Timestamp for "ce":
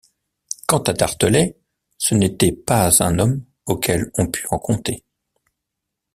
1.99-2.15